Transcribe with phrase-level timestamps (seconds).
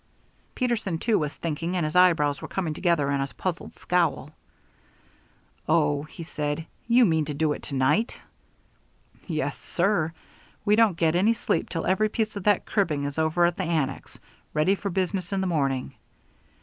[0.55, 4.31] Peterson, too, was thinking; and his eye brows were coming together in a puzzled scowl.
[5.69, 8.17] "Oh," he said, "you mean to do it to night?"
[9.27, 10.11] "Yes, sir.
[10.65, 13.63] We don't get any sleep till every piece of that cribbing is over at the
[13.63, 14.17] annex,
[14.55, 15.93] ready for business in the morning.